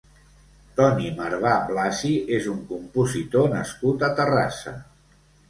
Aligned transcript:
Toni 0.77 1.11
Marbà 1.19 1.51
Blasi 1.67 2.13
és 2.39 2.47
un 2.55 2.65
compositor 2.73 3.47
nascut 3.53 4.09
a 4.09 4.11
Terrassa. 4.23 4.77